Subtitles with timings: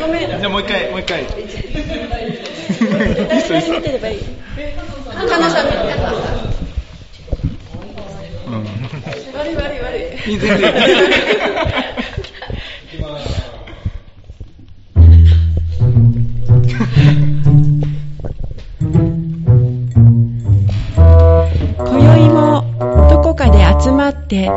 [0.00, 0.28] ごめん。
[0.28, 1.22] じゃあもう一回、もう一回。
[1.24, 1.56] いいっす
[3.52, 4.20] いいっす見てればいい。
[5.06, 5.78] 花さん見て
[8.46, 8.50] う
[9.26, 9.29] ん。
[9.40, 10.34] 悪い悪い悪い。
[10.34, 10.38] い。
[21.78, 24.50] 今宵もどこかで集まって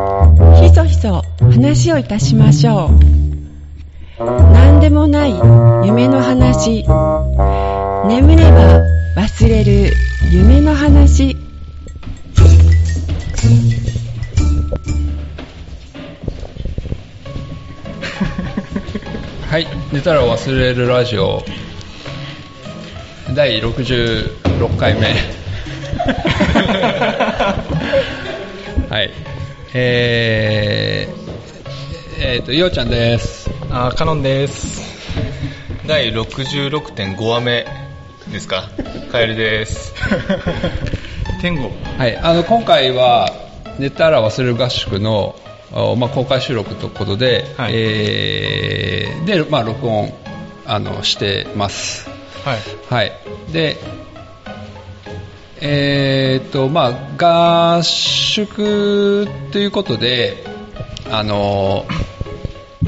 [0.62, 5.34] ひそひそ話をいたしましょう何でもない
[5.86, 8.82] 夢の話眠れば
[9.16, 9.94] 忘れる
[10.30, 11.38] 夢の話
[19.94, 21.44] 寝たら忘れるラジオ。
[23.36, 25.02] 第66回目。
[28.90, 29.12] はい。
[29.76, 31.14] えー、
[32.26, 33.52] えー、とようちゃんです。
[33.70, 34.82] あー、カノンです。
[35.86, 37.68] 第66.5話目
[38.32, 38.72] ですか？
[39.12, 39.94] カエルです。
[41.40, 41.70] 天狗。
[42.00, 43.32] はい、あの今回は
[43.78, 45.53] 寝たら忘れる合宿の、お
[45.98, 50.14] まあ、公開収録ということで、はいえーで、まあ、録音
[50.66, 52.10] あのしてます
[52.44, 52.60] はい。
[52.90, 53.12] はい。
[53.54, 53.78] で、
[55.62, 60.44] えーっと、まあ、合宿ということで、
[61.10, 61.86] あの、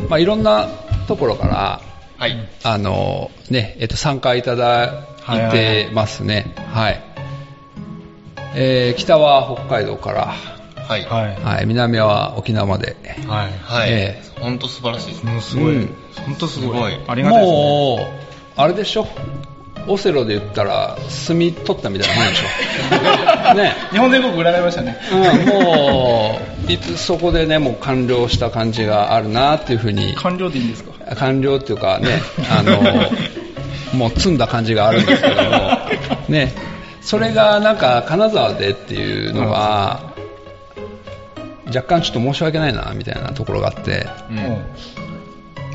[0.10, 0.68] まあ、いろんな
[1.08, 1.82] ところから、
[2.18, 6.54] はいあの、ね、えっと、参加いただいてますね。
[6.74, 7.02] はい。
[8.56, 10.34] えー北は北海道から、
[10.88, 11.36] はいはい。
[11.44, 12.96] はい、南は沖縄まで。
[13.28, 13.52] はい。
[13.64, 15.76] はい、え本当素晴らしいですねもうすごい。
[15.76, 16.68] うん本当すごい。
[16.70, 17.58] すごいありがたいですね。
[17.58, 18.00] も
[18.58, 19.08] う、あれでしょ？
[19.88, 23.54] オセロで言ったら、墨取ったみたいなもんでしょ？
[23.54, 23.74] ね。
[23.92, 24.98] 日本全国占いましたね。
[25.12, 31.16] うん、もう、いつそこでね、もう完了した感じがあるなっていうふうに、完了でいいんですか？
[31.16, 32.08] 完了っていうかね、
[32.50, 32.82] あの、
[33.94, 35.50] もう積んだ感じがあるんですけども、
[36.30, 36.52] ね、
[37.02, 40.15] それがなんか金沢でっていうのが、
[41.68, 44.66] 若干ちょっと申し訳ないな、みたいなところがあって、うんも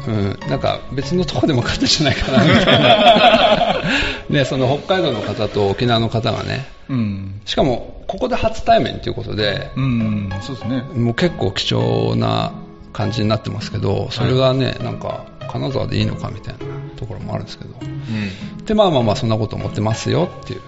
[0.09, 3.83] うん、なんか別のとこでも勝ったんじゃないかな、 みたいな。
[4.31, 6.95] ね、その北海道の方と沖縄の方がね、う。
[6.95, 7.41] うん。
[7.45, 10.83] しかもここで初対面ということで、うん、そうですね。
[10.95, 12.53] もう結構貴重な
[12.93, 16.61] 感じになってますけど、それがね、なんか、金沢でいいのかみたいな
[16.97, 17.75] ところもあるんですけど。
[17.83, 20.61] うんで、まあまあまあ、そんなこと思ってますよっていう、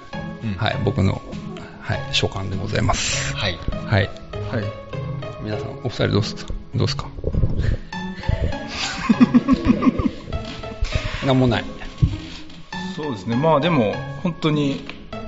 [0.45, 1.23] うんはい、僕の、
[1.81, 3.37] はい、所感でございます。
[3.37, 4.11] はいはい。
[4.51, 4.92] はい。
[5.43, 6.45] 皆さん、お二人どうすか
[6.75, 7.07] どうすか？
[11.27, 11.65] なんもない。
[12.97, 13.37] そうですね。
[13.37, 14.85] まあでも、本当に、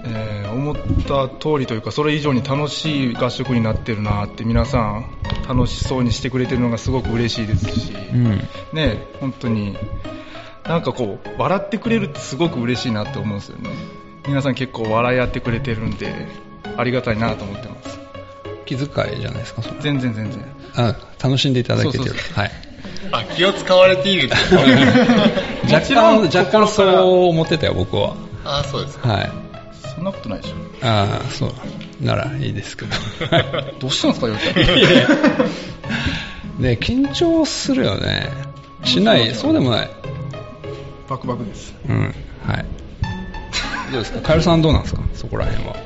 [0.06, 5.04] えー思った通りというか、それ以上に楽しい合宿になってるなって、皆さん
[5.48, 8.40] 楽しそうにしてくれてるのがすごく嬉しいですし、うん。
[8.72, 9.76] ね、本当に、
[10.64, 13.68] なんかこう、笑ってくれるってすごく嬉しいなって思うんですよね。
[14.28, 16.28] 皆さん結構笑い合ってくれてるんで、
[16.76, 17.98] ありがたいなと思ってます。
[18.64, 18.88] 気遣い
[19.20, 19.74] じゃないですか、それ。
[19.80, 20.44] 全然全然。
[20.76, 22.04] あ楽しんでいただけてる。
[22.04, 22.50] そうそうはい。
[23.12, 24.40] あ気を使われているってこ
[25.66, 28.14] と 若干、若干そう思ってたよ、僕は。
[28.44, 29.30] あそうですかはい。
[29.94, 30.54] そんなことないでしょ。
[30.86, 31.52] ああ、そう。
[32.00, 32.90] ならいいですけど。
[33.80, 34.50] どうしたんですか、よっちゃ
[36.60, 36.62] ん。
[36.62, 38.28] ね緊張するよね。
[38.84, 39.90] しない、そうでもない。
[41.08, 41.74] バクバクです。
[41.88, 42.14] うん。
[42.46, 42.64] はい。
[43.92, 44.20] どうですか？
[44.20, 45.02] カエルさんどうなんですか？
[45.14, 45.76] そこら辺は。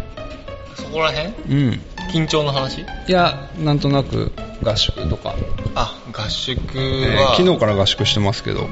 [0.74, 1.28] そこら辺？
[1.50, 1.80] うん。
[2.08, 2.82] 緊張の話？
[2.82, 4.32] いや、なんとなく
[4.62, 5.34] 合宿とか。
[5.74, 8.68] あ合宿えーは、昨日から合宿してますけど。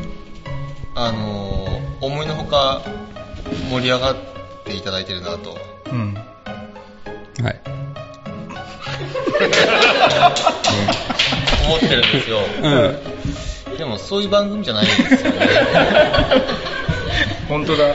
[0.95, 1.57] あのー
[2.01, 2.83] 思いのほか
[3.71, 4.17] 盛り上がっ
[4.65, 5.57] ていただいてるなと
[5.91, 6.15] うん。
[6.15, 6.21] は
[7.51, 7.61] い。
[11.67, 13.79] 思ってるんですよ、うん。
[13.79, 15.39] でもそういう番組じゃないんですよね
[17.49, 17.87] 本当だ。
[17.89, 17.95] う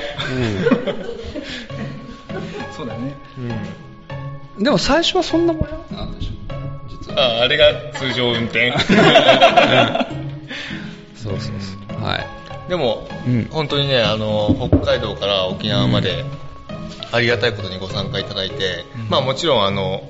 [2.75, 3.15] そうだね。
[3.39, 3.51] ん。
[4.57, 6.31] でも最初はそんな盛り上がってなかったでしょ
[6.89, 7.39] 実は。
[7.39, 8.71] ああれが通常運転
[11.15, 11.55] そうそう
[11.89, 12.03] そう。
[12.03, 12.27] はい。
[12.69, 16.25] でも、うん本当にねあの北海道から沖縄まで、
[17.11, 20.09] ありがたいことにご参加いただいて、まあもちろんあの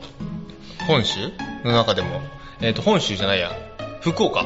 [0.87, 1.19] 本州
[1.63, 2.21] の中でも、
[2.59, 3.51] えー、と本州じゃないや
[4.01, 4.45] 福岡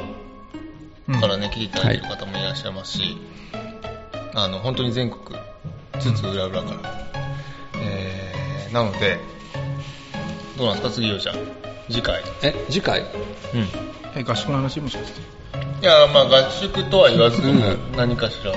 [1.08, 3.18] うんからね、来ていただいてる方もいらっしゃいますし、
[4.34, 5.22] あの本当に全国
[6.00, 6.92] 津々浦々から、
[7.80, 9.20] えーなので
[10.58, 10.94] どうなんですか？
[10.96, 11.36] 次よちゃん。
[11.90, 12.22] 次回。
[12.44, 13.02] え、次回？
[13.02, 13.08] うん。
[14.16, 15.22] え、合宿の話もしかして。
[15.82, 17.78] いや、まあ合宿とは言わずともうん。
[17.98, 18.54] 何かしら、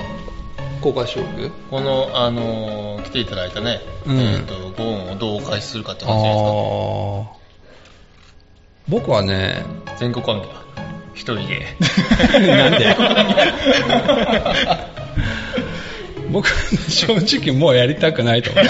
[0.81, 4.19] 公開収録この、あのー来ていただいたね、うん。
[4.19, 6.51] えっ、と、ご恩をどうお返しするかってあ話じゃないですか？
[6.51, 7.25] ー。
[8.87, 9.65] 僕はね、
[9.97, 10.63] 全国関係は。
[11.13, 11.75] 一人で。
[12.47, 12.95] なんで？
[16.31, 16.47] 僕、
[16.89, 18.65] 正直もうやりたくないと思う。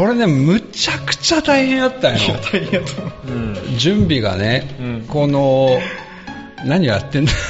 [0.00, 2.20] これね、むちゃくちゃ大変やったんよ。
[3.28, 3.54] うん。
[3.76, 5.78] 準備がね、うんこの、
[6.64, 7.32] 何やってんだ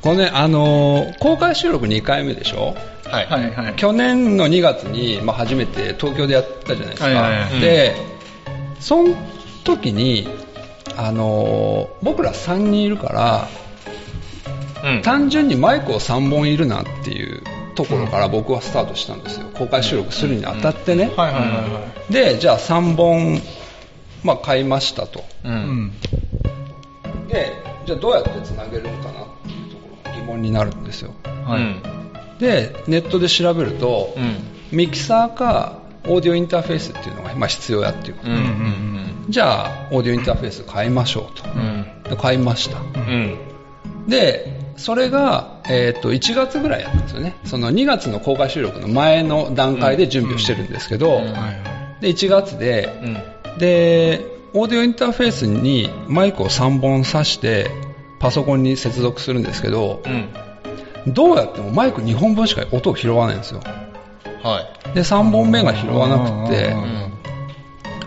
[0.00, 2.76] これね、あのー公開収録2回目でしょ？
[3.10, 3.26] はい。
[3.26, 3.74] はいはい。
[3.74, 7.96] 去年の2月に、まあ、初めて東京でやったじゃないですか、はいはいはいで
[8.78, 9.16] その
[9.64, 10.28] 時に、
[10.96, 13.48] あのー僕ら3人いるか
[14.82, 15.02] らうん。
[15.02, 17.42] 単純にマイクを3本いるなっていう
[17.78, 21.12] ところから僕はスタートしたんですよ公開収録するにあたってね。
[22.10, 23.40] でじゃあ3本、
[24.24, 25.48] まあ、買いましたとう。
[25.48, 25.92] うんん。
[27.28, 27.52] で
[27.86, 29.14] じゃあどうやってつなげるのかなっ
[29.44, 31.12] ていうところが疑問になるんですよ
[31.44, 31.60] はい。
[31.60, 31.82] うん。
[32.40, 34.36] でネットで調べると、うん。
[34.76, 35.78] ミキサーか
[36.08, 38.36] オーディオインターフェースっていうのが、まあ、必要やっていうことうん。
[38.36, 39.26] ううんん。
[39.28, 41.86] じゃあオーディオインターフェース買いましょうと、うん。
[42.02, 43.38] で買いましたうん。
[44.08, 51.20] でそれが、えー、と1月ぐらいやったんですよねその2月の公開収録の前の段階で準備をしてるんですけど。
[52.00, 53.06] で1月でう
[53.56, 53.58] ん。
[53.58, 57.70] でオーディオインターフェースにマイクを3本挿して
[58.20, 60.00] パソコンに接続するんですけど
[61.06, 61.12] うん。
[61.12, 63.60] どうやってもマイク2本分しか音を拾わないんですよ
[64.42, 64.60] は
[64.92, 64.94] い。
[64.94, 67.12] で3本目が拾わなくてうん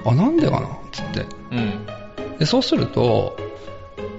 [0.03, 0.67] あなんでかな？
[0.67, 1.85] っつってうん。
[2.39, 3.37] でそうすると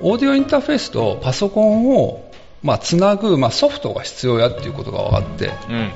[0.01, 2.32] オーディオインターフェースとパソコンを
[2.63, 5.91] まあ、つなぐ、まあ、ソフトが必要やっていうことが分かってうん。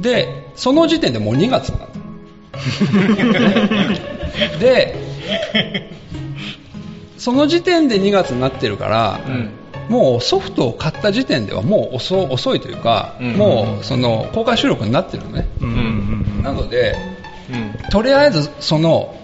[0.00, 1.88] でその時点でもう2月なの
[4.58, 4.96] で
[7.16, 9.50] その時点で2月になってるから、うん。
[9.88, 16.94] もうソフトを買った時点ではもう遅遅いというか、うんもうその公開収録になってるのね、うんうんなので
[17.50, 17.74] うん。
[17.90, 19.14] とりあえずその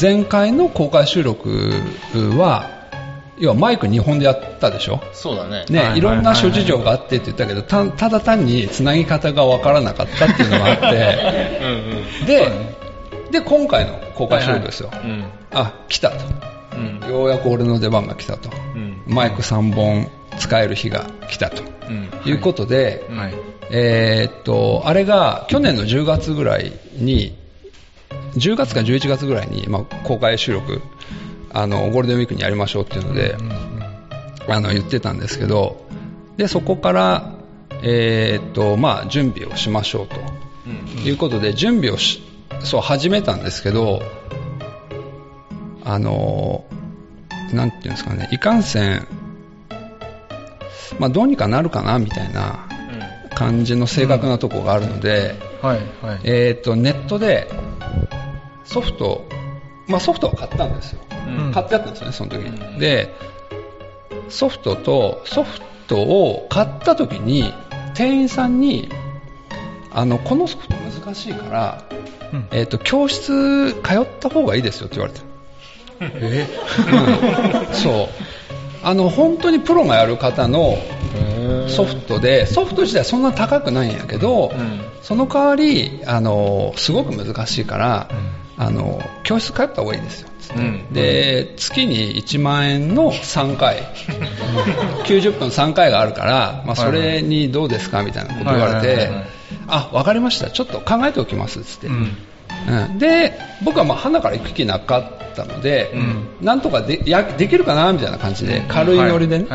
[0.00, 1.70] 前回の公開収録
[2.36, 2.75] は
[3.38, 5.00] 要はマイク2本でやったでしょ？
[5.12, 5.64] そうだね。
[5.68, 10.86] ね、はいいろんな諸事情があってって言ったけどたただ単につなぎ方がわからなかったっていうのがあって
[11.62, 12.50] うん で
[13.30, 15.10] で今回の公開収録ですよ、うん。
[15.10, 15.24] うん。
[15.52, 16.16] あ来たと
[16.76, 17.10] うん。
[17.10, 19.02] ようやく俺の出番が来たとうん。
[19.06, 22.08] マイク3本使える日が来たとうん。
[22.24, 23.04] いうことで。
[23.70, 27.36] えーっとあれが去年の10月ぐらいに
[28.36, 30.80] 10月か11月ぐらいに、まあ、公開収録
[31.56, 33.34] あのゴールデンウィークにやりましょうっていうので、
[34.46, 35.86] あの言ってたんですけど
[36.36, 37.34] でそこから、
[37.82, 40.16] えーっとまあ、準備をしましょうと
[40.66, 41.02] うん。
[41.02, 42.22] いうことで準備をし
[42.60, 44.02] そう始めたんですけど
[45.82, 46.66] あの
[47.54, 49.06] なんていうんですかねいかんせん、
[50.98, 52.68] まあ、どうにかなるかなみたいな
[53.34, 55.34] 感じの正確なとこがあるので。
[56.22, 57.50] えとネットで
[58.64, 59.26] ソフト、
[59.88, 61.05] まあ、ソフトは買ったんですようん。
[61.52, 63.14] 買ってあったんですよねその時に、うんで
[64.28, 67.54] ソフトとソフトを買った時に
[67.94, 68.88] 店員さんに
[69.92, 71.84] あのこのソフト難しいから、
[72.32, 72.48] うん。
[72.50, 75.20] えー、と教室通った方がいいですよって言われて
[76.00, 76.46] え？
[77.68, 77.74] うん。
[77.74, 78.08] そう。
[78.82, 80.76] あの本当にプロがやる方の
[81.68, 84.80] ソフトでソフト自体そんな高くないんやけど、うん。
[85.02, 88.08] その代わりあのすごく難しいから、
[88.58, 90.28] あの教室通った方がいいですよ。
[90.56, 90.92] うん。
[90.92, 93.82] で月に1万円の3回。
[95.04, 99.10] 90分3回があるから、まあ、それにどうですかみたいなこと言われて
[99.68, 100.50] あ分かりました。
[100.50, 102.16] ちょっと考えておきますっつって、うん。
[102.68, 102.98] うん。
[102.98, 106.26] で僕はまあ花から行く気なかったので、うん。
[106.40, 109.46] なんとかでやできるかなみたいな感じで軽いノリでね。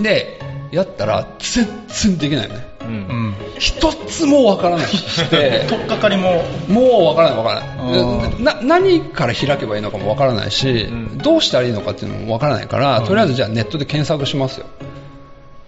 [0.00, 2.66] でやったら全然できないのね。
[2.82, 2.84] う。
[2.84, 2.92] うん
[3.30, 3.34] ん。
[3.58, 4.86] 一つもわからない。
[4.86, 8.42] して取っかかりも、もうわからないわからあない。
[8.42, 11.18] な何から開けばいいのかもわからないし、うん。
[11.18, 13.06] どうしたらいいのかっていうのもわからないから、うん。
[13.06, 14.66] とりあえずじゃあネットで検索しますよ。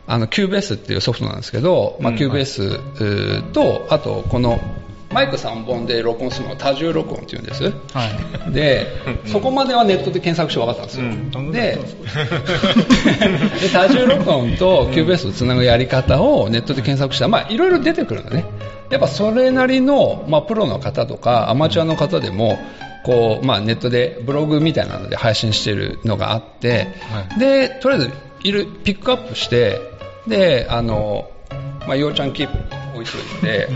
[0.06, 2.18] あの Cubase っていうソフトなんですけど、まあ、うん。
[2.18, 4.60] Cubase とあとこの
[5.10, 7.70] マイク3本で録音するのを多重録音っていうんですは
[8.48, 8.52] い。
[8.52, 8.86] で、
[9.26, 11.06] そこまではネットで検索して分かったんですよ。
[11.06, 11.08] う
[11.42, 11.78] んで
[13.60, 18.44] で、多重録音と Cubase をつなぐやり方をネットで検索したら、まあ、いろいろ出てくるのね。
[18.90, 22.58] やっぱそれなりの、まあ、プロの方とかアマチュアの方でも、
[23.04, 28.10] こう、まあ、ネットでブログみたいなので配信してるのがあって、はいで、とりあえず、
[28.44, 29.80] いる、ピックアップして、
[30.26, 31.30] で、あの、
[31.86, 33.68] まあ、ようちゃんキープに置いといて、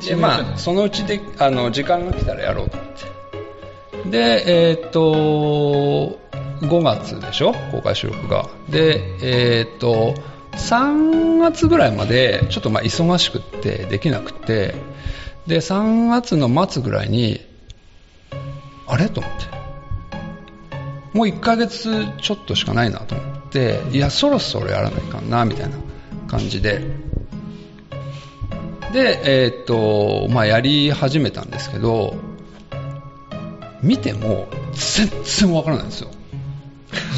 [0.00, 2.88] でまあ、そのうちであの時間が来たらやろうと思っ
[4.04, 6.18] てで、えーっと、
[6.66, 7.52] 5月でしょ？
[7.70, 8.48] 公開収録が。
[8.68, 10.14] で、えーっと、
[10.52, 14.74] 3月ぐらいまでちょっとまあ忙しくってできなくて、
[15.46, 17.40] で、3月の末ぐらいに、
[18.86, 19.08] あれ？
[19.08, 19.46] と思って。
[21.12, 25.76] もう1ヶ月ちょっとしかないなと思って、いや、そろそろやらないかんな、みたいな
[26.26, 27.09] 感じで。
[28.92, 32.16] で、えーっと、まあ、やり始めたんですけど、
[33.82, 36.10] 見ても全然わからないんですよ。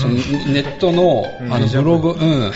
[0.00, 0.20] そのネ
[0.60, 2.52] ットのあのブログ、うん。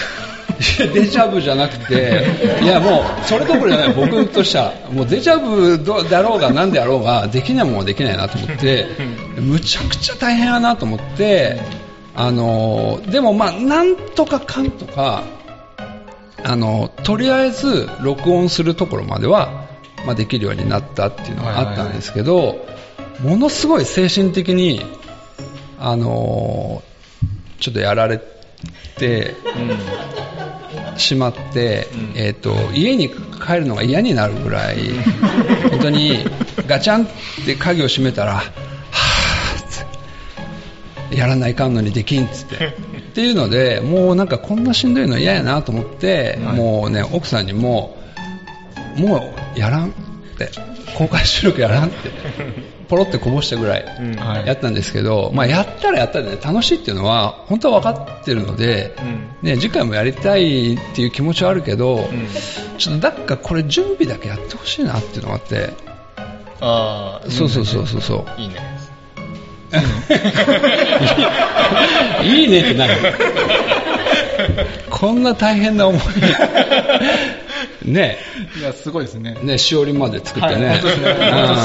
[0.94, 2.24] デジャブじゃなくて、
[2.62, 8.86] いやもう、それどころじゃない、僕としては、もうデジャブどだろうが何であろうが、できないもんはできないなと思って、
[9.38, 11.60] むちゃくちゃ大変やなと思って、
[12.14, 15.24] あのでもまあ、なんとかかんとか、
[16.48, 19.66] あのとりあえず録音するところまでは、
[20.06, 22.64] まあ、できるようになったっていうのがあったんですけど、
[23.20, 24.80] ものすごい精神的に、
[25.80, 26.84] あの
[27.58, 28.20] ちょっとやられ
[28.96, 29.34] て
[30.96, 34.78] しまって、えー、と家に帰るのが嫌になるぐらい
[35.70, 36.24] 本当に
[36.68, 37.08] ガチャンっ
[37.44, 38.40] て鍵を閉めたら
[41.10, 42.76] やらないかんのにできんっつって
[43.16, 47.96] っていうのでもうなんかこんなしんどいの嫌やなと思って、もうね奥さんにも
[48.98, 49.92] もうやらんっ
[50.36, 50.50] て
[50.98, 52.10] 公開収録やらんって
[52.88, 53.84] ポロってこぼしたぐらい
[54.18, 54.46] はい。
[54.46, 58.94] やったんですけど、まあ、やったらやったで、ね、楽しいっていうのは本当は分かってるので、
[59.40, 62.10] ね、次回もやりたいっていう気持ちはあるけど、
[62.76, 65.70] ちょっとなんかこれ準備だけやってほしいなっていうのがあって、
[66.60, 68.40] ああ、そうそうそうそうそう。
[68.40, 68.75] いいね。
[72.22, 72.88] いいねって何
[74.90, 76.02] こんな大変な思い。
[77.90, 78.18] ね
[78.58, 79.38] いや、すごいですね。
[79.42, 80.66] ね、しおりまで作ってね。
[80.66, 80.86] はい、す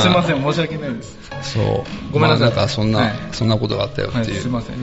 [0.09, 1.17] ません、申し訳ないです。
[1.41, 1.63] そう。
[2.11, 4.41] ごめんなさいまあなんかそんな、はいそんなことがあったよはい、っていう。
[4.41, 4.75] すいません。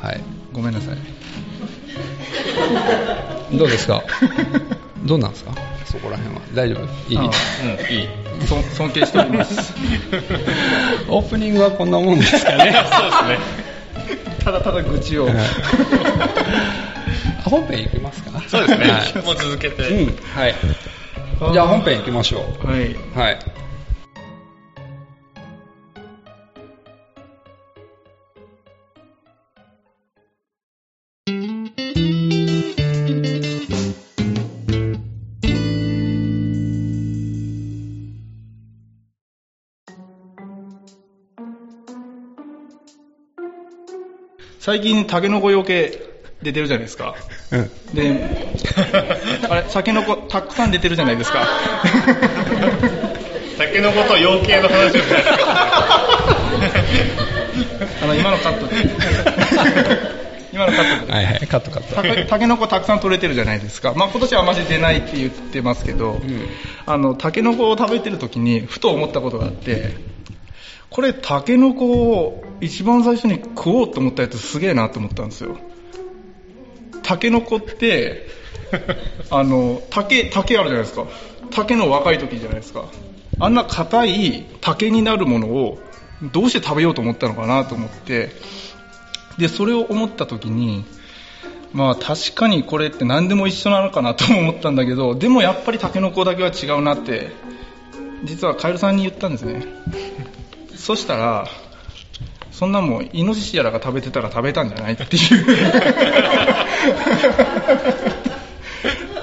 [0.00, 0.20] はい。
[0.52, 0.96] ごめんなさい。
[3.56, 4.02] どうですか？
[5.04, 5.52] どうなんですか？
[5.86, 6.42] そこら辺は。
[6.54, 7.12] 大丈夫？
[7.12, 7.18] いい？
[7.18, 8.08] あうん、いい。
[8.46, 9.72] そ尊敬しております。
[11.08, 12.72] オープニングはこんなもんですかね。
[12.92, 14.36] そうですね。
[14.44, 15.26] ただただ愚痴を。
[15.26, 15.34] はい
[17.44, 18.42] 本編行きますか？
[18.48, 18.90] そうですね。
[18.90, 19.82] はいもう続けて。
[19.88, 20.18] うん。
[20.34, 20.54] はい。
[21.52, 22.66] じゃあ本編行きましょう。
[22.66, 22.96] はい。
[23.14, 23.38] はい。
[44.66, 45.96] 最近、タケノコよけ
[46.42, 47.14] 出てるじゃないですか。
[47.52, 47.70] うん。
[47.94, 48.20] で、
[49.48, 51.46] あれ、タケノコたくさん出てるじゃないですか。
[53.56, 55.22] タケノコと養鶏の話をしない
[58.02, 58.74] あの、今のカットで。
[60.52, 61.12] 今のカットで。
[61.12, 62.26] はいはい、カットカット。
[62.28, 63.92] タケノコたくさん取れてるじゃないですか。
[63.94, 66.20] まあ今年はあまり出ないって言ってますけど、
[66.86, 70.15] あの、タケノコを食べてる時にふと思ったことがあって、
[70.96, 75.58] これタケノコを一番最初に食おうと思ったやつすげえなと思ったんですよ。
[77.02, 78.26] タケノコって、
[79.28, 81.04] あの、竹、竹あるじゃないですか。
[81.50, 82.86] 竹の若い時じゃないですか。
[83.38, 85.78] あんな硬い竹になるものを
[86.32, 88.30] どうして食べようと思ったのかなと思って、
[89.36, 90.86] で、それを思った時に、
[91.74, 97.32] まあ確かにこれって何でも一緒なのかなとも思ったんだけど、でもやっぱりタケノコだけは違うなって、
[98.24, 99.62] 実はカエルさんに言ったんですね。
[100.76, 101.48] そしたら、
[102.52, 105.46] そんなもん、イノシシやらが食べてたら食べたんじゃないっていう。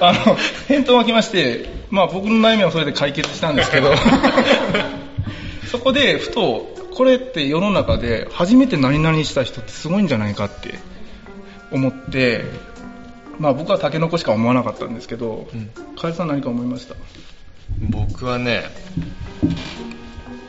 [0.00, 0.36] あの、
[0.68, 3.92] 返答が来まして、まあ僕の悩みはそれで解決したんですけど、
[5.70, 10.78] そこでふと、これって世の中で初めて何々した人ってすごいんじゃないかって
[11.72, 12.44] 思って、
[13.38, 15.48] まあ僕はタケノコしか思わなかったんですけど、
[16.00, 16.94] カエルさん何か思いました？
[17.80, 18.62] 僕はね、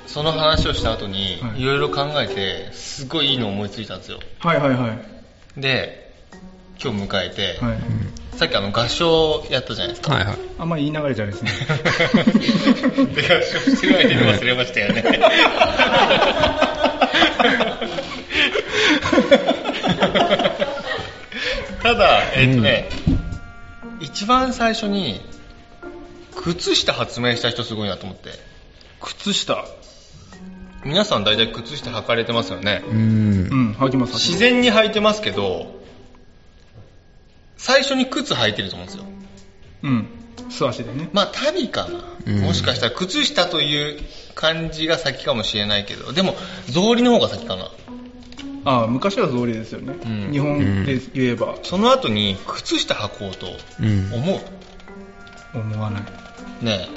[0.08, 4.20] その話をした後には、いいろいろ考えて、すごいいいの思いついたんですよ。
[4.40, 4.98] はいはいは
[5.58, 5.62] い。
[5.62, 6.14] で、
[6.82, 7.78] 今日迎えて、はい。
[8.38, 10.14] さっきあの合唱やったじゃないですか。
[10.14, 10.38] はいはい。
[10.60, 11.52] あんまり言い流れじゃないですね。
[13.16, 15.04] で合唱してる間に忘れましたよね。
[21.82, 22.90] ただ、えっ、とね、
[24.02, 25.22] 一番最初に、
[26.36, 28.32] 靴下発明した人すごいなと思って。
[29.00, 29.66] 靴下。
[30.86, 32.84] 皆さん大体靴下履かれてますよね。
[32.88, 33.56] うんう。
[33.56, 34.13] ん、履きます。
[34.13, 35.84] 自然に履いてますけど、
[37.58, 39.06] 最初に靴履いてると思うんですよ。
[39.84, 40.08] うん。
[40.51, 41.10] 素足でね。
[41.12, 44.00] まあ、足袋かな、うんもしかしたら靴下という
[44.36, 46.36] 感じが先かもしれないけど、でも、
[46.68, 47.72] 草履の方が先かな。
[48.65, 49.96] ああ、昔は草履ですよね。
[50.04, 53.48] うん日本で言えば、その後に靴下履こうと
[53.80, 54.13] うん。
[54.13, 55.58] 思う？
[55.58, 56.04] 思わない。
[56.63, 56.89] ね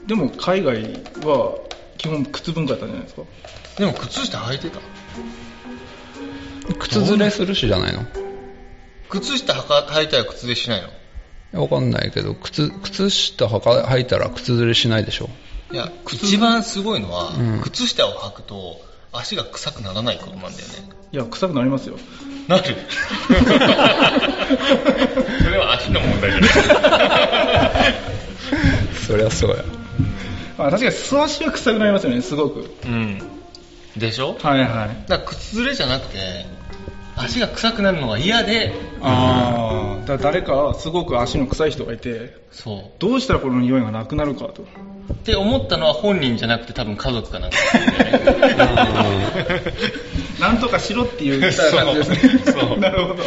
[0.00, 0.06] うん。
[0.06, 0.82] でも、海外
[1.24, 1.54] は
[2.02, 3.22] 基本靴文化だったんじゃないですか。
[3.78, 4.80] でも靴下履いてた
[6.80, 8.04] 靴ずれするしじゃないの？
[9.08, 10.82] 靴下履か履いたら靴でしない
[11.52, 11.62] の？
[11.62, 15.28] わかんないけど、靴、靴下履か履いたら靴ずれしないでしょ。
[15.70, 18.80] いや、一番すごいのは、うん靴下を履くと
[19.12, 20.62] 足が臭くならないことなんだよね。
[21.12, 21.96] いや、臭くなりますよ。
[22.48, 22.64] なる
[25.44, 27.94] それは足の問題じゃない。
[29.06, 29.64] そりゃそうや。
[30.58, 32.70] あ確かに素足は臭くなりますよね、すごく。
[32.84, 33.22] うん。
[33.96, 34.36] でしょ？
[34.40, 35.08] はいはい。
[35.08, 36.46] だから靴ずれじゃなくて、
[37.16, 42.90] 足が臭くなるのが嫌で、ああ、だから誰かすごく足の臭い人がいて、そう。
[42.98, 44.62] どうしたらこの匂いがなくなるかと。
[45.12, 49.62] って思ったのは本人じゃなくて多分家族かなんかなんだよね。
[50.40, 52.76] なんとかしろっていう感じですね。
[52.78, 53.22] なるほど。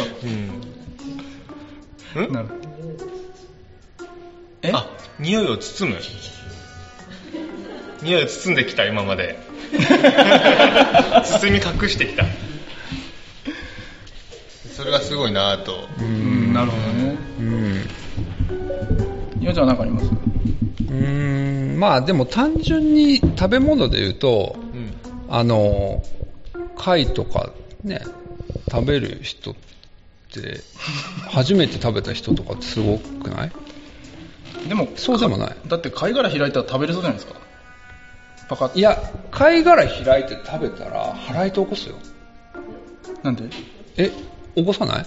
[2.16, 2.28] うん。
[2.28, 2.48] んなる
[4.62, 4.88] えあ、
[5.20, 5.98] 匂いを包む。
[8.02, 9.38] 匂いを包んできた、今まで。
[11.40, 12.24] 包み隠してきた。
[14.76, 15.88] それがすごいなぁと。
[15.98, 17.16] ううん、なるほどね。
[17.40, 17.82] うん。
[19.40, 20.06] 岩ちゃんは何かあります？
[20.06, 24.92] うーん、まあでも単純に食べ物で言うと、うん。
[25.28, 26.02] あの、
[26.76, 27.50] 貝とか
[27.82, 28.02] ね、
[28.70, 29.54] 食べる人っ
[30.32, 30.60] て、
[31.28, 33.52] 初めて食べた人とかってすごくない？
[34.68, 35.56] でも、そうでもない。
[35.66, 37.40] だって貝殻開いたら食べれそうじゃないですか。
[38.48, 38.96] パカッいや、
[39.30, 41.96] 貝殻開いて食べたら腹痛起こすよ。
[43.22, 43.44] なんで？
[43.96, 44.10] え、
[44.54, 45.06] 起こさない？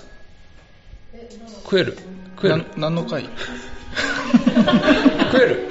[1.63, 1.98] 食える。
[2.36, 3.24] 食えなる何の貝？
[5.31, 5.69] 食える。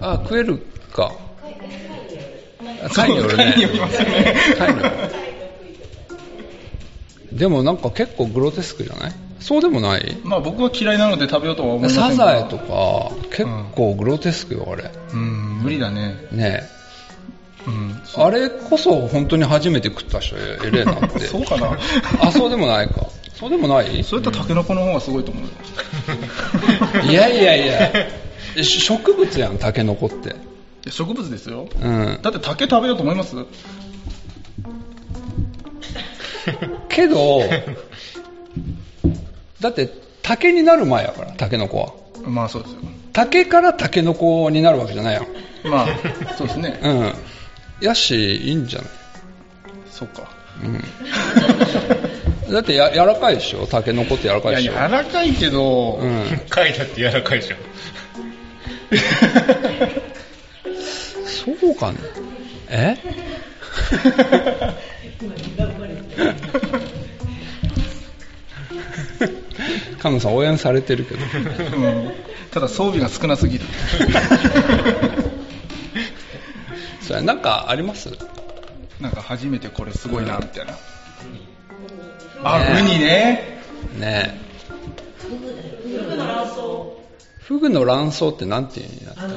[0.00, 0.58] あ、食える
[0.92, 1.12] か。
[2.84, 3.10] あ貝。
[3.10, 3.44] によるね。
[3.52, 4.36] 貝によりますよね。
[4.58, 4.90] 貝による
[7.32, 9.12] でもなんか結構グロテスクじゃない？
[9.46, 13.44] そうでもないまあ僕は嫌いなので食べようとは思いませんがサザエとか結
[13.76, 14.90] 構グロテスクよ、あれ。
[15.12, 16.16] うん、無理だね。
[16.32, 16.62] ね
[17.64, 18.02] うん。
[18.18, 18.22] え。
[18.22, 21.20] あれこそ本当に初めて食った人えれえなって。
[21.30, 21.78] そうかな
[22.22, 23.06] あ、そうでもないか。
[23.38, 24.02] そうでもない？
[24.02, 27.08] それとタケノコの方がすごいと思うよ。
[27.08, 27.66] いやいやい
[28.56, 30.34] や、し植物やん、タケノコって。
[30.90, 31.68] 植物ですよ。
[31.80, 32.18] うん。
[32.20, 33.36] だって竹食べようと思います？
[36.88, 37.42] けど、
[39.60, 39.90] だって
[40.22, 41.92] 竹になる前やから、タケノコは。
[42.28, 42.78] まあそうですよ。
[43.12, 45.26] 竹からタケノコになるわけじゃないやん。
[45.68, 45.86] まあ、
[46.36, 46.78] そうですね。
[46.82, 47.12] うん。
[47.80, 48.90] やし、いいんじゃない？
[49.90, 50.28] そっか。
[50.62, 52.52] うん。
[52.52, 53.66] だってや柔らかいでしょ？
[53.66, 54.72] タケノコって柔らかいでしょ？
[54.72, 56.24] 柔らかいけど、うん。
[56.50, 57.58] 貝だって柔らかいじゃん。
[61.26, 61.98] そうかね。
[62.68, 62.96] え？
[70.00, 71.20] 菅野さん応援されてるけど。
[71.76, 72.12] うん
[72.52, 73.64] ただ装備が少なすぎる。
[77.02, 78.08] それなんかあります？
[79.00, 80.72] なんか初めてこれすごいな、みたいな。
[82.44, 83.60] あ、ねウニね。
[83.98, 84.46] ねえ。
[87.40, 89.28] フグの卵巣ってなんていう意味だったっ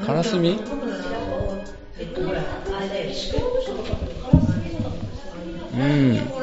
[0.00, 0.06] け？
[0.06, 0.58] カラスミ？
[5.74, 6.41] うん。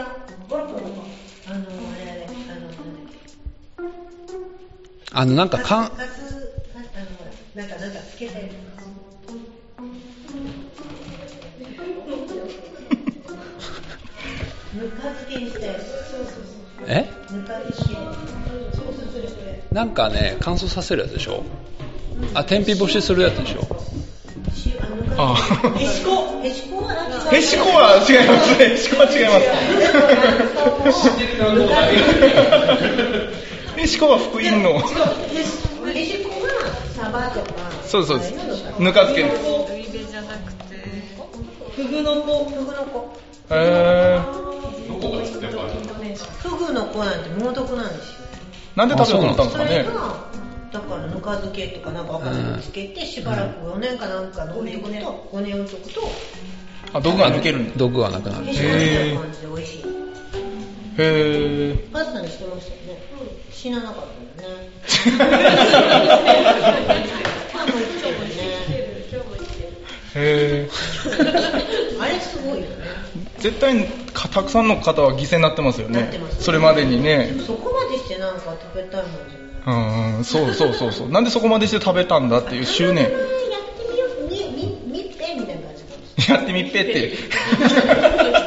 [5.19, 5.91] あの、なんかかん、なんか、
[7.53, 8.59] なんかつけたりとか。
[14.73, 15.75] ぬか漬けにして、
[16.87, 17.05] え？
[17.33, 17.97] ぬか漬け。
[19.75, 21.43] なんかね、乾燥させるやつでしょ？
[22.33, 23.67] あ、天日干しするやつでしょ？
[24.55, 24.71] し
[25.17, 25.35] あ
[25.77, 26.39] へしこ。
[26.41, 26.95] へしこは
[27.27, 28.63] 違うへしこは違います。
[28.63, 29.25] へしこは違い
[30.85, 31.09] ます。
[33.79, 34.71] へしこは福音の？
[34.75, 34.79] へ
[36.05, 36.47] しこは
[36.95, 37.71] サバとか。
[37.85, 38.33] そうそうです。
[38.79, 39.43] ぬか漬けです。
[41.75, 42.45] フグの子。
[42.49, 43.17] フグの子。
[43.51, 44.21] へー。
[46.39, 48.19] フグの子なんて猛毒なんですよ。
[48.75, 49.83] なんで食べようと思ったんですかね？
[49.83, 50.29] が、
[50.73, 56.01] だからぬか漬けとかなんかわかんないけどつけて、しばらく4年かなんか置いとくと、5年置いとくと、
[56.93, 57.71] あ、毒が抜ける。
[57.77, 58.53] 毒がなくなるへ。
[58.53, 59.85] しこみたいな感じで美味しい。
[60.99, 61.91] へー。
[61.91, 63.01] パスタにしてましたよね。
[63.51, 64.05] 死ななかっ
[64.37, 64.69] たよね。
[67.53, 68.35] パンも一丁もね。
[70.15, 70.69] へ
[71.99, 72.67] あれすごいよね。
[73.37, 73.41] ー。
[73.41, 83.17] 絶対かたくさんの方は犠牲になってますよねなってますそれまでにねそこまでしてなんか食べたいもんじゃないうんうんそうそうそうそうなんでそこまでして食べたんだっていう執念やって
[83.91, 84.37] みようみ
[84.91, 87.13] みみっぺみたいな感じなんですやってみっぺって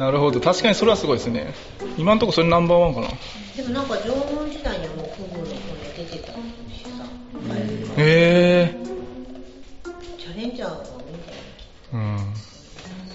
[0.00, 0.40] なるほど。
[0.40, 1.52] 確かにそれはすごいですね。
[1.98, 3.08] 今のところそれナンバーワンかな。
[3.54, 5.54] でもなんか縄文時代にはもうフグの骨
[5.94, 6.32] 出てた。
[6.32, 6.36] し
[6.84, 7.04] さ
[7.98, 8.76] へえ
[10.18, 12.16] チャレンジャーが多いんじゃない？
[12.16, 12.34] うん。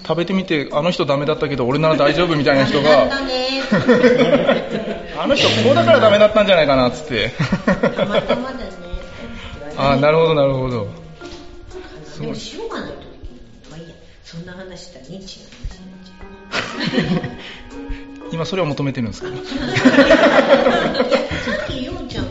[0.06, 3.10] 食べてみてあの人ダメだったけど俺なら大丈夫みたいな人が。
[5.18, 7.32] あの人こうだからダメだったんじゃないかなっつって。
[7.66, 8.64] たまたまだね。
[9.76, 10.86] ああなるほどなるほど。
[12.20, 12.98] でも塩がないと
[13.72, 13.94] まあいいや。
[14.22, 15.46] そんな話したらニッチな
[18.32, 19.28] 今それを求めてるんですか？
[19.28, 19.44] いやさ
[21.64, 22.28] っきようちゃんあ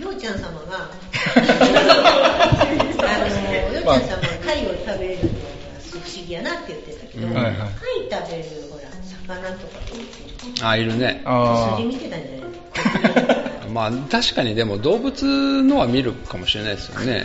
[0.00, 0.88] ようちゃん様が
[1.32, 5.28] あのようちゃん様が貝を食べるのが
[5.90, 7.54] 不思議やなって言ってたけど、うんはいはい。
[7.54, 7.66] 貝
[8.20, 8.82] 食べるほら
[9.42, 11.22] 魚とかあ、いるね。
[11.24, 12.42] あそれ見てたんじゃない
[13.72, 17.24] まあ、確かにでも動物のは見るかもしれないですよね。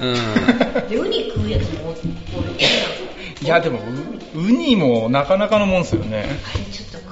[0.00, 0.88] うん。
[0.88, 1.98] でウニ食うやつもおる
[2.58, 2.95] あ
[3.42, 3.80] いやでも
[4.34, 6.24] ウウニもなかなかのもんですよね。
[6.54, 7.10] あれちょっと食う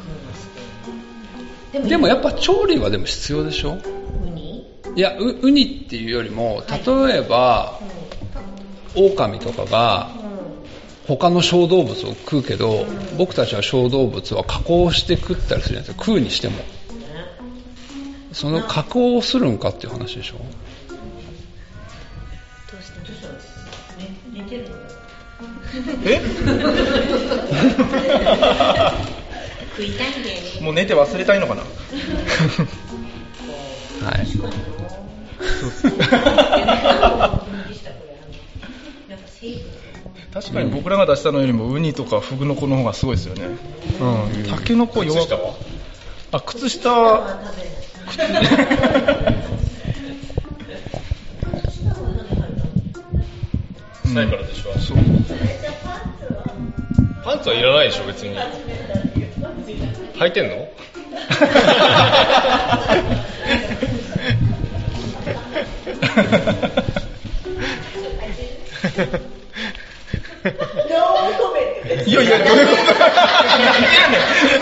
[1.78, 3.74] のしてでもやっぱ調理はでも必要でしょ？
[3.74, 4.66] ウニ？
[4.96, 7.78] いや、ウウニっていうよりも、例えば、
[8.94, 10.28] 狼とかがうん。
[10.28, 10.34] うん
[11.06, 12.86] 他の小動物を食うけど、
[13.18, 16.04] 僕たちは小動物は加工して食ったりするじゃないですか。
[16.06, 16.54] 食うにしても。
[16.56, 16.64] ね。
[18.32, 20.36] その加工をするんかっていう話でしょ？
[26.04, 26.20] え？
[29.76, 30.60] 食いたいんだよね。
[30.60, 31.62] もう寝て忘れたいのかな？
[31.62, 31.66] は
[34.16, 34.26] い。
[40.32, 43.42] 確かに僕らが出したのよりもウニとかフグの子の方がすごいですよね。
[44.00, 44.04] う
[44.40, 44.44] ん。
[44.50, 45.54] タケノコ弱靴下は？
[46.32, 46.90] あ靴下
[54.22, 54.96] いからでしょ、そう。
[57.24, 58.36] パンツはいらないでしょ別に。
[60.18, 60.54] 履いてんの？
[72.06, 72.82] いやいやどういうこと？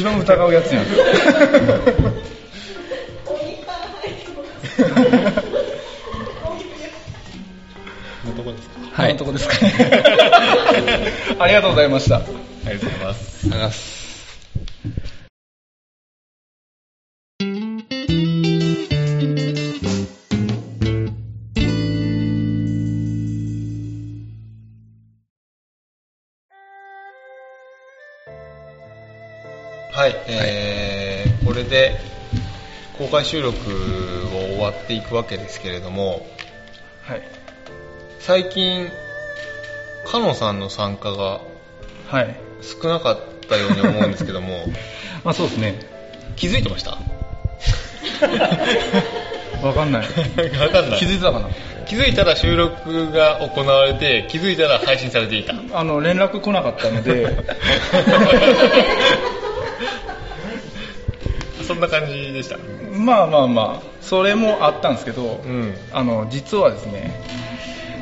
[0.00, 0.86] 一番疑うやつやん。
[8.24, 9.02] のとこですか？
[9.02, 9.16] はい。
[9.16, 11.04] こんなとこですかね
[11.38, 12.20] ありがとうございましたあ
[12.66, 13.99] りがとうございます
[33.10, 33.62] 公開収録を
[34.38, 36.24] 終わっていくわけですけれども
[37.02, 37.22] はい。
[38.20, 38.88] 最近
[40.06, 41.40] かのさんの参加が
[42.08, 42.36] はい。
[42.62, 43.18] 少なかっ
[43.48, 44.64] たように思うんですけども
[45.24, 45.74] まあそうですね。
[46.36, 46.98] 気づいてました？
[49.66, 50.02] わかんない。
[50.02, 50.08] わ
[50.70, 50.98] かんない。
[50.98, 51.48] 気づいてたかな？
[51.86, 55.54] 気づいたら収録が行われて気づいたら配信されていた。
[55.72, 57.26] あの連絡来なかったので
[61.70, 62.58] そんな感じでした？
[62.92, 65.74] まあまあまあそれもあったんですけど、うん。
[65.92, 67.14] あの実はですね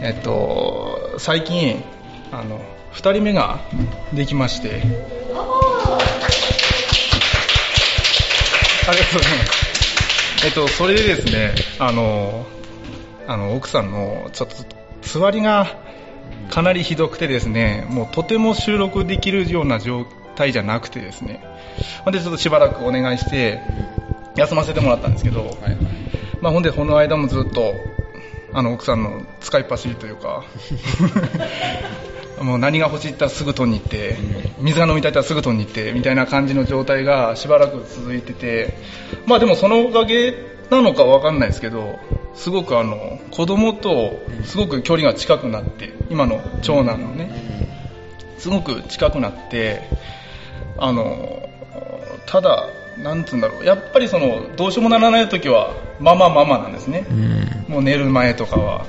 [0.03, 1.85] えっと最近
[2.33, 2.61] あの
[2.95, 3.61] 2人目が
[4.15, 4.81] できまして。
[8.89, 10.47] ありがとうございます。
[10.47, 12.47] えっとそれでですねあの
[13.27, 14.55] あの奥さんのちょっと
[15.03, 15.77] 座りが
[16.49, 20.07] かなりひどくてですねもうとても収録できるような状
[20.39, 21.45] 態じゃなくてですね。
[22.05, 23.61] ほんでちょっとしばらくお願いして
[24.37, 25.77] 休ませてもらったんですけど、はいはい。
[26.41, 27.75] まあ、ほんでこの間もずっと
[28.53, 30.45] あの奥さんの使いっ走りというか
[32.41, 34.17] もう何が欲しいったらすぐ取りに行って
[34.61, 38.79] 水が飲みたいったらすぐ取りに行ってみたいな感じの状態がしばらく続いてて
[39.27, 40.35] まあでもそのおかげ
[40.71, 41.99] なのかわかんないですけど
[42.35, 47.69] すごくあの子供とすごく距離が近くなって今の長男のね
[48.39, 49.83] すごく近くなって
[50.79, 51.49] あの
[52.27, 53.65] ただなんつうんだろう。
[53.65, 57.07] やっぱりそのどうしようもならない時はママママなんですね、
[57.69, 58.87] もう寝る前とかは。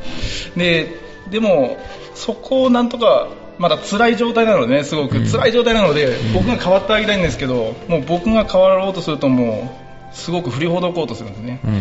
[0.55, 0.95] で
[1.29, 1.77] でも
[2.15, 5.19] そこをなんとかまだ辛い状態なのでね、すごく。
[5.29, 9.69] 辛い状態なので、僕が変わってあげたいんですけど、もう僕が変わろうとするとも
[10.13, 11.59] う、すごく振りほどこうとするんですね。
[11.65, 11.73] うん。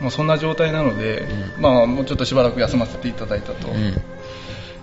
[0.00, 1.62] もうそんな状態なので、うん。
[1.62, 3.68] まあもうちょっとしばらく休ませていただいたと。
[3.68, 4.02] うん。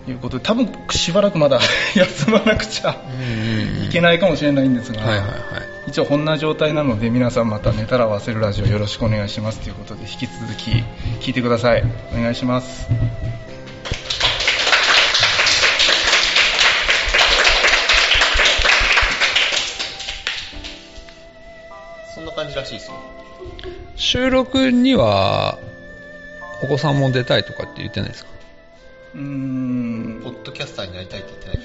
[0.07, 1.59] いうことで、多分しばらくまだ
[1.95, 5.39] 休まなくちゃうんいけないかもしれないんですが、はいはいはい。
[5.88, 10.71] 一応こんな状態なので皆さんまた寝たら忘れるラジオよろしくお願いしますということで引き続き
[11.21, 11.83] 聞いてください
[12.13, 12.88] お願いします
[22.15, 22.93] そんな感じらしいですよ。
[23.95, 25.57] 収録には、
[26.63, 28.31] お子さんも出たいとかって言ってないですか？
[29.15, 30.22] うーん。
[30.24, 31.60] ポッドキャスターになりたいって言ってない。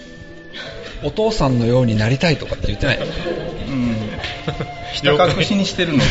[1.02, 2.98] お父さんのようになりたいとかって言ってない。
[2.98, 3.02] う
[3.70, 3.96] ん。
[4.94, 6.04] ひた隠しにしてるので。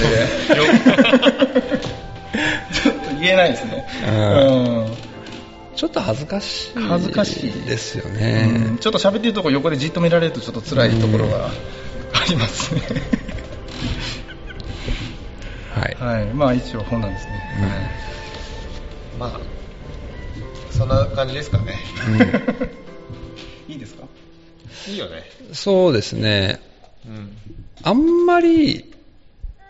[2.74, 3.88] ちょっと言えないですね。
[4.08, 4.84] うん。
[4.86, 4.93] うん。
[5.76, 6.80] ちょっと恥ずかしい。
[6.80, 8.13] 恥ずかしいですようん。
[8.15, 8.78] ね。
[8.80, 11.52] ちょっと喋ってるとこ横でじっと見られるとちょっと辛いところがあ
[12.30, 12.82] りますね。
[15.74, 15.98] はい。
[16.00, 16.26] はい。
[16.28, 17.32] まあ一応本なんですね、
[19.17, 19.39] まあ、
[20.77, 21.75] そんな感じですかね。
[23.67, 24.03] いいですか？
[24.88, 25.23] いいよね。
[25.53, 26.59] そうですね。
[27.05, 27.38] うん。
[27.83, 28.91] あんまり、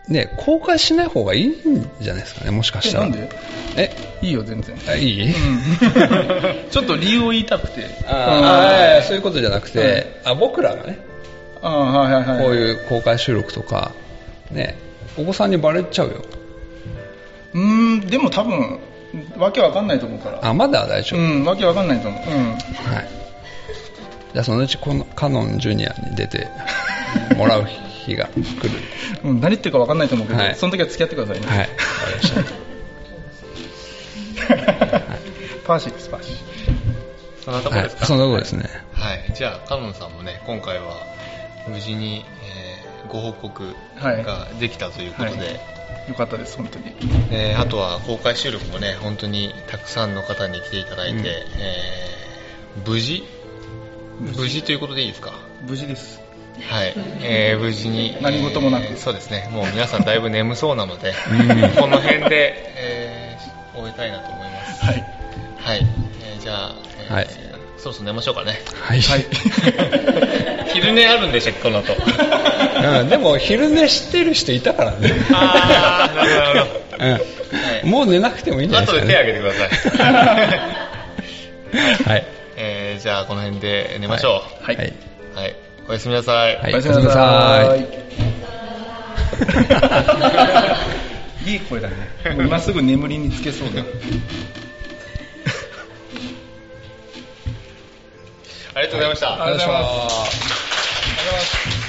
[0.08, 1.54] ね、公開しない方がいいん
[2.00, 3.06] じゃないですかね、もしかしたら。
[3.06, 3.30] えなんで？
[3.76, 3.90] え？
[4.22, 5.34] いいよ全然あいい、
[6.70, 7.84] ちょっと理由を言いたくて。
[8.06, 10.98] ああそういうことじゃなくて、あ僕らがね、
[11.62, 12.44] ああ、はいはいはい。
[12.44, 13.92] こういう公開収録とか、
[14.50, 14.76] ね、
[15.18, 16.14] お子さんにバレちゃうよ。
[17.54, 18.78] うーん、でも多分、
[19.36, 20.38] わけわかんないと思うから。
[20.42, 21.20] あ、まだ大丈夫？
[21.20, 22.22] うん、わけわかんないと思う。
[22.22, 22.50] うん。
[22.52, 22.58] はい。
[24.32, 26.48] じゃあそのうちこのカノンジュニアに出て
[27.36, 28.70] もらう日が来る。
[29.24, 31.46] うん、何言ってるかわかんないと思うけど、はいその時は付き合ってくださいね。
[31.46, 31.58] はい。
[31.58, 31.70] わか
[32.10, 32.42] りました。
[35.66, 36.36] パーシーです、パーシー。
[37.44, 38.06] そんなとこはいですか、。
[38.06, 38.68] そんなとこですね。
[38.92, 39.32] はい。
[39.34, 41.06] じゃあ、カノンさんもね、今回は
[41.68, 45.60] 無事に、えーご報告ができたということで、はい
[46.08, 46.94] よかったです、本当に。
[47.30, 51.26] えーあとは公開収録もね、本当にたくさんの方に来ていただいて、うん。
[51.26, 53.24] えー無事？
[54.20, 54.62] 無事。
[54.62, 55.32] ということでいいですか？
[55.66, 56.20] 無事です。
[56.70, 58.84] はい、えー無事に何事もなく。
[58.84, 59.48] えーそうですね。
[59.52, 61.70] もう皆さんだいぶ眠そうなので、うん。
[61.80, 64.84] この辺で、えー終えたいなと思います。
[64.84, 65.04] はい。
[65.58, 65.86] はい、
[66.22, 67.26] えーじゃあ、えーはい
[67.84, 69.00] そろそろ寝ましょうかねはい。
[69.02, 69.26] はい。
[70.72, 75.12] 昼寝あるんでしたっけこの後うん、でも昼寝してる人いたからね。
[75.32, 76.84] あーなるほど
[77.84, 79.08] うん、もう寝なくてもいいんじゃないですか、ね。
[79.08, 79.66] で手挙げてくださ
[82.06, 82.26] いはい。
[82.56, 84.76] えーじゃあこの辺で寝ましょうはい。
[84.76, 84.92] はい。
[85.34, 85.56] はい、
[85.88, 87.80] おやすみなさい、はいおやすみなさい。
[91.50, 91.96] いい声だね。
[92.38, 93.82] 今すぐ眠りにつけそうだ。
[98.74, 101.83] ありがとうございましたありがとうございますありがとうございます。